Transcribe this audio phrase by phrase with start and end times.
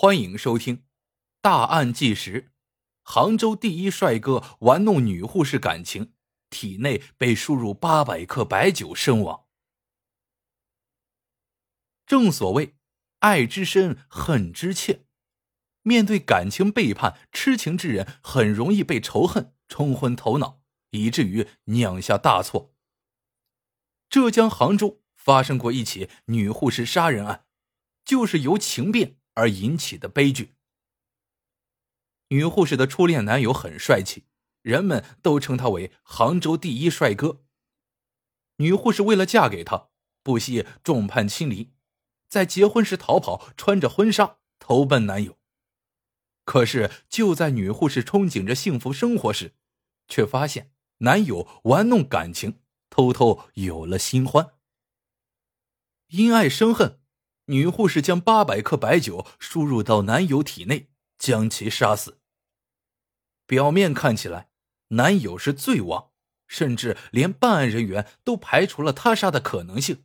[0.00, 0.76] 欢迎收听
[1.40, 2.42] 《大案纪实》。
[3.02, 6.12] 杭州第一帅哥玩弄女护士感情，
[6.50, 9.46] 体内被输入八百克白酒身亡。
[12.06, 12.76] 正所谓
[13.18, 15.04] “爱之深，恨之切”，
[15.82, 22.72] 面对感情背叛，痴情之人很容易被仇恨冲昏头脑，以至于酿下大错。
[24.08, 27.46] 浙江杭州发生过一起女护士杀人案，
[28.04, 29.17] 就是由情变。
[29.38, 30.56] 而引起的悲剧。
[32.30, 34.24] 女护士的初恋男友很帅气，
[34.62, 37.44] 人们都称他为杭州第一帅哥。
[38.56, 39.90] 女护士为了嫁给他，
[40.24, 41.72] 不惜众叛亲离，
[42.28, 45.38] 在结婚时逃跑，穿着婚纱投奔男友。
[46.44, 49.54] 可是就在女护士憧憬着幸福生活时，
[50.08, 52.60] 却发现男友玩弄感情，
[52.90, 54.54] 偷偷有了新欢。
[56.08, 56.97] 因爱生恨。
[57.50, 62.20] 女护士将八百克白酒输入到男友体内，将其杀死。
[63.46, 64.50] 表面看起来，
[64.88, 66.10] 男友是罪亡，
[66.46, 70.04] 甚至连办案人员都排除了他杀的可能性。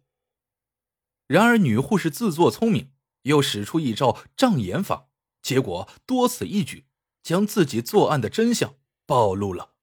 [1.28, 5.10] 然而，女护士自作聪明，又使出一招障眼法，
[5.42, 6.88] 结果多此一举，
[7.22, 9.74] 将自己作案的真相暴露了。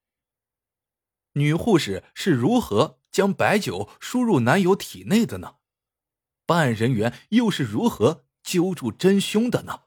[1.33, 5.57] 女护士是如何将白酒输入男友体内的呢？
[6.51, 9.83] 办案人员又是如何揪住真凶的呢？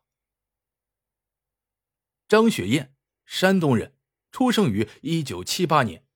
[2.27, 3.98] 张雪燕，山东人，
[4.33, 6.06] 出生于一九七八年。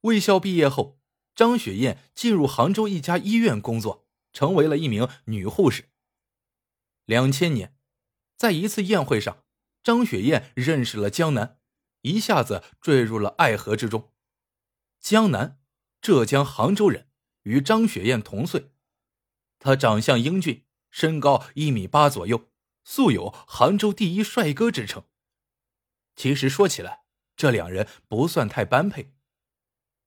[0.00, 1.00] 卫校毕业后，
[1.36, 5.90] 张雪燕进入杭州一家医院工作，成为了一名女护士。
[7.04, 7.76] 两千年，
[8.34, 9.44] 在一次宴会上，
[9.84, 11.60] 张雪燕认识了江南，
[12.00, 14.12] 一下子坠入了爱河之中。
[14.98, 15.60] 江南，
[16.00, 17.08] 浙江杭州人，
[17.42, 18.72] 与张雪燕同岁。
[19.58, 22.48] 他长相英俊，身高一米八左右，
[22.84, 25.04] 素有“杭州第一帅哥”之称。
[26.14, 27.04] 其实说起来，
[27.36, 29.14] 这两人不算太般配。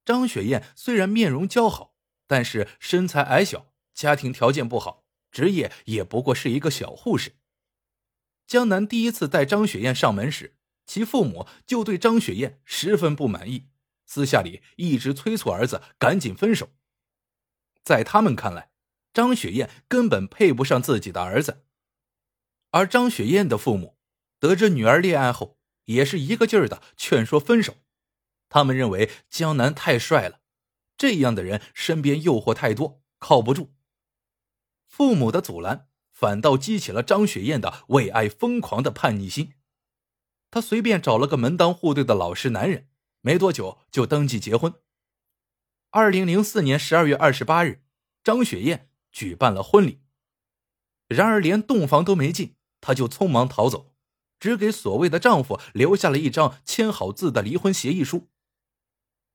[0.04, 1.96] 张雪燕虽然面容姣好，
[2.28, 7.36] 但是身材矮小，家庭条件不好，职业也不过是一个小护士。
[8.48, 13.70] 江南第一次带张雪燕上门时，其父母就对张雪燕十分不满意，
[14.06, 16.70] 私下里一直催促儿子赶紧分手。
[17.84, 18.71] 在他们看来，
[19.14, 21.66] 张雪燕根本配不上自己的儿子，
[22.70, 23.98] 而张雪燕的父母
[24.40, 27.76] 得知女儿恋爱后，也是一个劲儿的劝说分手。
[28.48, 30.40] 他们认为江南太帅了，
[30.98, 33.74] 这样的人身边诱惑太多，靠不住。
[34.88, 39.54] 父母的阻拦反倒激起了张雪燕的为爱疯狂的叛逆心。
[40.50, 42.90] 她随便找了个门当户对的老实男人，
[43.22, 44.74] 没多久就登记结婚。
[45.90, 47.84] 二零零四年十二月二十八日，
[48.24, 48.91] 张雪燕。
[49.12, 50.02] 举办了婚礼，
[51.08, 53.94] 然而连洞房都没进，她就匆忙逃走，
[54.40, 58.30] 只给所谓的丈夫留下了一张签好字的离婚协议书。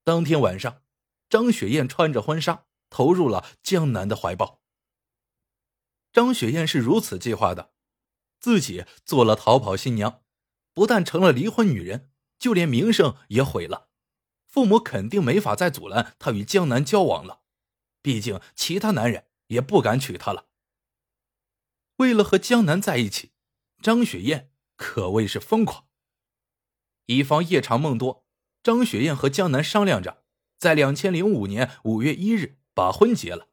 [0.03, 0.83] 当天晚上，
[1.29, 4.63] 张雪燕穿着婚纱投入了江南的怀抱。
[6.13, 7.73] 张雪燕是如此计划的，
[8.41, 10.23] 自己做了逃跑新娘，
[10.73, 13.89] 不但成了离婚女人，就连名声也毁了。
[14.47, 17.43] 父母肯定没法再阻拦她与江南交往了，
[18.01, 19.27] 毕竟其他男人。
[19.49, 20.49] 也不敢娶她了。
[21.97, 23.33] 为了和江南在一起，
[23.81, 25.89] 张雪燕可谓是疯狂。
[27.07, 28.27] 以防夜长梦多，
[28.63, 30.25] 张雪燕和江南商量着，
[30.59, 33.49] 在两千零五年五月一日把婚结了。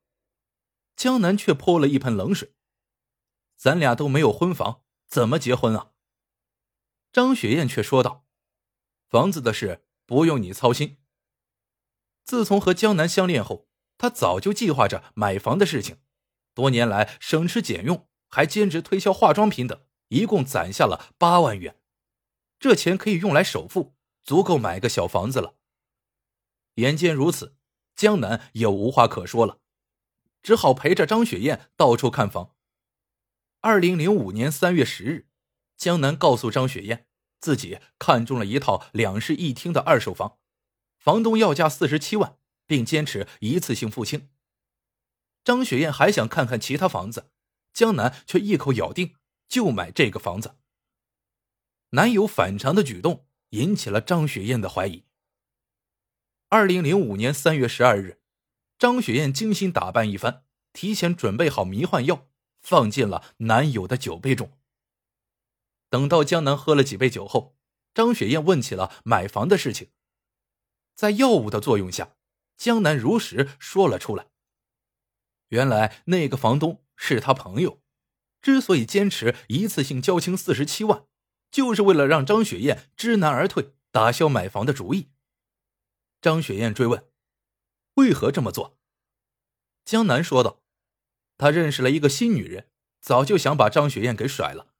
[0.96, 2.56] 江南却泼了一盆冷水
[3.56, 5.92] ：“咱俩都没有婚房，怎么结婚啊？”
[7.14, 8.26] 张雪燕却说道
[9.08, 10.98] ：“房子的事不用你操心。
[12.24, 15.98] 自从和江南相恋后。”他早就计划着买房的事情，
[16.54, 21.80] 多年来省吃俭用，还兼职推销化妆品等，一共攒下了八万元。
[22.60, 25.56] 这钱可以用来首付，足够买个小房子了。
[26.76, 27.56] 眼见如此，
[27.96, 29.60] 江南也无话可说了，
[30.42, 32.56] 只好陪着张雪燕到处看房。
[33.62, 35.28] 二零零五年三月十日，
[35.78, 37.08] 江南告诉张雪燕，
[37.40, 40.40] 自己看中了一套两室一厅的二手房，
[40.98, 42.38] 房东要价四十七万。
[42.66, 44.30] 并坚持一次性付清。
[45.44, 47.32] 张雪燕还想看看其他房子，
[47.74, 49.16] 江南却一口咬定
[49.50, 50.56] 就买这个房子。
[51.90, 55.04] 男友反常的举动引起了张雪燕的怀疑。
[56.50, 58.22] 二零零五年三月十二日，
[58.80, 62.30] 张雪燕精心打扮一番，提前准备好迷幻药，
[62.62, 64.58] 放进了男友的酒杯中。
[65.90, 67.58] 等到江南喝了几杯酒后，
[67.94, 69.90] 张雪燕问起了买房的事情。
[70.96, 72.13] 在药物的作用下。
[72.58, 74.28] 江南如实说了出来。
[75.50, 77.82] 原来那个房东是他朋友，
[78.42, 81.06] 之所以坚持一次性交清四十七万，
[81.52, 85.12] 就是为了让张雪燕知难而退，打消买房的主意。
[86.22, 87.10] 张雪燕追问
[87.96, 88.80] ：“为何这么做？”
[89.86, 90.64] 江南说道
[91.38, 92.70] ：“他认识了一个新女人，
[93.02, 94.74] 早就想把张雪燕给甩了。”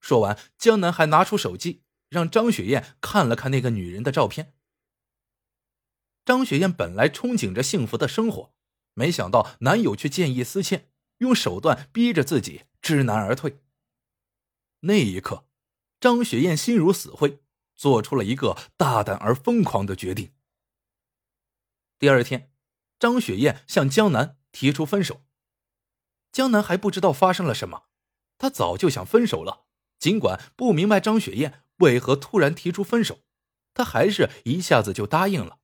[0.00, 4.54] 说完，江南还拿出手机，让张雪燕看了看那个女人的照片。
[6.28, 8.52] 张雪燕本来憧憬着幸福的生活，
[8.92, 10.90] 没想到男友却见异思迁，
[11.20, 13.62] 用手段逼着自己知难而退。
[14.80, 15.46] 那一刻，
[15.98, 17.40] 张雪燕心如死灰，
[17.74, 20.34] 做出了一个大胆而疯狂的决定。
[21.98, 22.52] 第二天，
[22.98, 25.22] 张雪燕向江南提出分手。
[26.30, 27.84] 江南还不知道发生了什么，
[28.36, 29.64] 他早就想分手了。
[29.98, 33.20] 尽管不明白张雪燕为何突然提出分手，
[33.72, 35.60] 他还是一下子就答应了。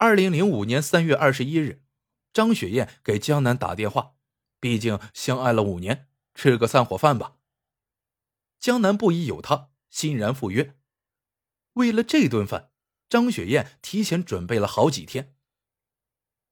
[0.00, 1.82] 二零零五年三月二十一日，
[2.32, 4.14] 张雪燕给江南打电话，
[4.60, 7.34] 毕竟相爱了五年，吃个散伙饭吧。
[8.60, 10.76] 江南不疑有他，欣然赴约。
[11.74, 12.70] 为了这顿饭。
[13.08, 15.34] 张雪燕提前准备了好几天。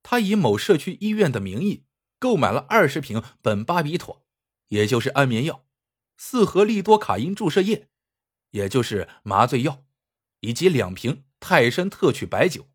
[0.03, 1.85] 她以某社区医院的名义
[2.19, 4.25] 购买了二十瓶苯巴比妥，
[4.69, 5.67] 也就是安眠药；
[6.17, 7.91] 四盒利多卡因注射液，
[8.53, 9.85] 也就是麻醉药，
[10.41, 12.71] 以及两瓶泰山特曲白酒。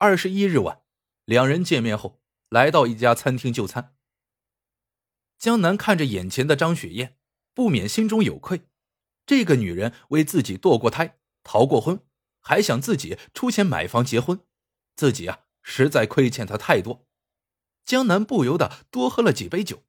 [0.00, 0.82] 二十一日晚，
[1.24, 3.96] 两人见面后，来到一家餐厅就餐。
[5.36, 7.18] 江南看着眼前的张雪燕，
[7.52, 8.68] 不免心中有愧：
[9.26, 12.00] 这个女人为自己堕过胎、逃过婚。
[12.40, 14.40] 还想自己出钱买房结婚，
[14.94, 17.04] 自己啊实在亏欠她太多。
[17.84, 19.82] 江南不由得多喝了几杯酒。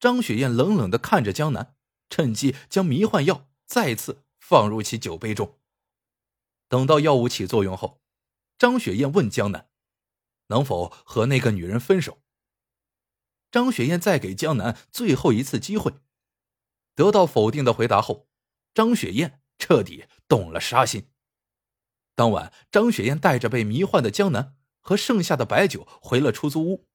[0.00, 1.76] 张雪燕冷冷的看着江南，
[2.10, 5.60] 趁机将迷幻药再次放入其酒杯中。
[6.68, 8.02] 等到药物起作用后，
[8.58, 9.70] 张雪燕问江南
[10.48, 12.22] ：“能否和那个女人分手？”
[13.50, 15.94] 张雪燕再给江南最后一次机会。
[16.94, 18.28] 得到否定的回答后，
[18.72, 21.10] 张雪燕彻底动了杀心。
[22.14, 26.88] 当晚，张雪燕带着被迷幻的江南和剩下的白酒回了出租屋。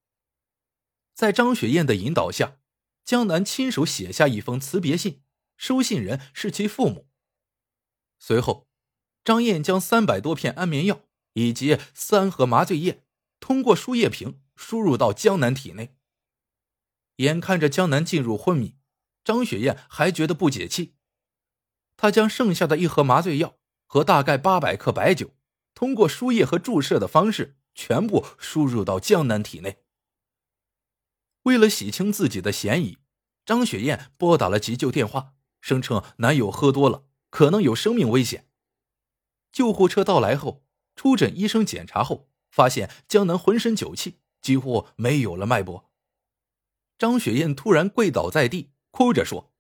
[1.13, 2.59] 在张雪燕的引导下，
[3.03, 5.21] 江南亲手写下一封辞别信，
[5.57, 7.09] 收信人是其父母。
[8.17, 8.69] 随后，
[9.25, 11.01] 张燕将三百多片安眠药
[11.39, 13.03] 以及三盒麻醉液
[13.39, 15.95] 通过输液瓶输入到江南体内。
[17.17, 18.75] 眼看着江南进入昏迷，
[19.23, 20.95] 张雪燕还觉得不解气，
[21.97, 23.55] 她将剩下的一盒麻醉药。
[23.91, 25.35] 和大概八百克白酒，
[25.73, 29.83] 通过输液和注射的方式全部输入到江南体内。
[31.41, 32.99] 为了洗清自己的嫌疑，
[33.43, 38.47] 张雪燕拨打了急救电话，声称男友喝多了，可能有生命危险。
[39.51, 40.63] 救护车到来后，
[40.99, 45.89] 出诊医生检查后发现江南浑身酒气，几乎没有了脉搏。
[46.97, 49.53] 张雪燕突然跪倒在地，哭着说：“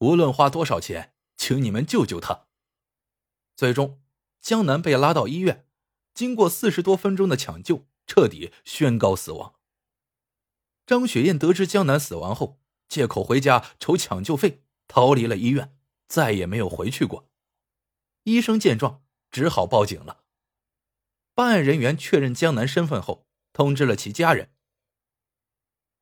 [0.00, 2.46] 无论花多少钱，请你们救救他。”
[3.54, 4.00] 最终，
[4.40, 5.66] 江南被拉到医院，
[6.14, 9.56] 经过四十多分钟的抢救，彻底宣告死亡。
[10.86, 15.76] 张雪燕得知江南死亡后，借口回家筹抢救费，逃离了医院，
[16.08, 17.28] 再也没有回去过。
[18.22, 20.22] 医生见状，只好报警了。
[21.36, 24.54] 办案人员确认江南身份后，通知了其家人。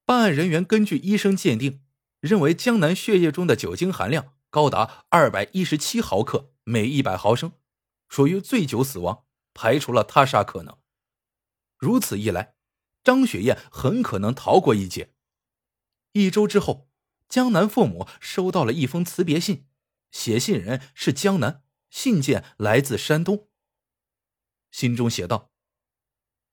[0.04, 1.82] 办案人员根据医生鉴定，
[2.20, 6.52] 认为江南血液中的酒精含量高达二百一十七毫克。
[6.62, 7.52] 每一百毫升，
[8.08, 10.78] 属于醉酒死亡，排除了他杀可能。
[11.76, 12.54] 如此一来，
[13.02, 15.14] 张雪燕很可能逃过一劫。
[16.12, 16.88] 一周之后，
[17.28, 19.66] 江南父母收到了一封辞别信，
[20.12, 23.48] 写信人是江南，信件来自山东。
[24.74, 25.52] 信中写道：“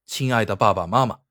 [0.05, 1.21] 亲爱的爸爸妈妈，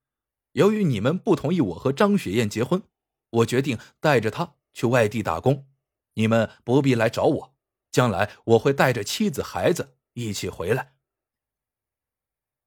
[0.55, 2.83] 由于你们不同意我和张雪燕结婚，
[3.31, 5.69] 我决定带着她去外地打工，
[6.15, 7.57] 你们不必来找我。”
[7.93, 10.97] 将来我会带着妻子孩子一起回来。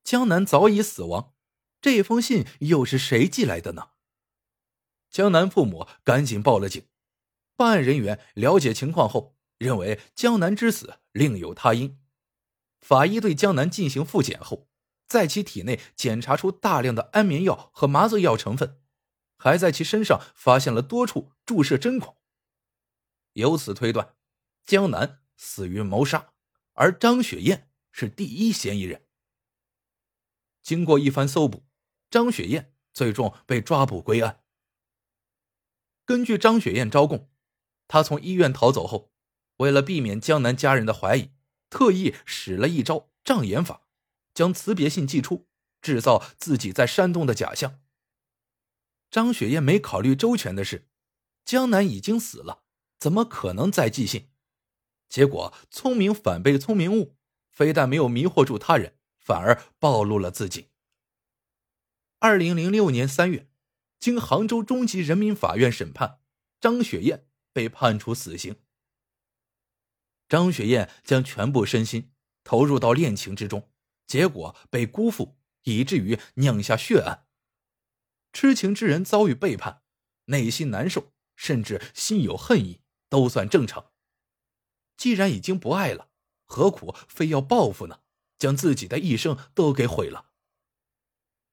[0.05, 1.33] 江南早已死亡，
[1.81, 3.89] 这封信又是谁寄来的呢？
[5.09, 6.87] 江南父母赶紧报了警。
[7.57, 11.99] 办案人员了解情况后，认为江南之死另有他因。
[12.83, 14.67] 法医对江南进行复检后，
[15.07, 18.81] 在其体内检查出大量的安眠药和麻醉药成分，
[19.37, 22.17] 还在其身上发现了多处注射针孔。
[23.33, 24.15] 由此推断。
[24.65, 26.31] 江南死于谋杀，
[26.73, 29.05] 而张雪燕是第一嫌疑人。
[30.61, 31.65] 经过一番搜捕，
[32.09, 34.43] 张雪燕最终被抓捕归案。
[36.05, 37.29] 根据张雪燕招供，
[37.89, 39.11] 她从医院逃走后，
[39.57, 41.31] 为了避免江南家人的怀疑，
[41.73, 43.87] 特意使了一招障眼法，
[44.35, 45.47] 将辞别信寄出，
[45.81, 47.81] 制造自己在山洞的假象。
[49.09, 50.87] 张雪燕没考虑周全的是，
[51.43, 52.61] 江南已经死了，
[52.99, 54.29] 怎么可能再寄信？
[55.09, 57.17] 结果聪明反被聪明误，
[57.49, 60.69] 非但没有迷惑住他人，反而暴露了自己。
[62.19, 63.49] 二零零六年三月，
[63.99, 66.19] 经杭州中级人民法院审判，
[66.61, 68.57] 张雪燕被判处死刑。
[70.33, 72.11] 张雪燕将全部身心
[72.43, 73.69] 投入到恋情之中，
[74.07, 77.27] 结果被辜负，以至于酿下血案。
[78.31, 79.83] 痴情之人遭遇背叛，
[80.25, 83.91] 内心难受，甚至心有恨意，都算正常。
[84.97, 86.09] 既然已经不爱了，
[86.45, 87.99] 何苦非要报复呢？
[88.39, 90.31] 将自己的一生都给毁了。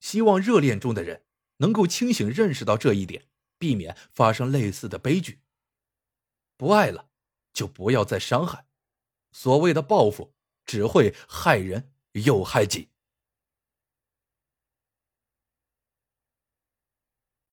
[0.00, 1.26] 希望热恋中的人
[1.58, 5.42] 能够清醒认识到这一点，避免发生类似的悲剧。
[6.56, 7.10] 不爱了，
[7.52, 8.68] 就不要再伤害。
[9.32, 10.32] 所谓的报复，
[10.64, 12.89] 只会害人又害己。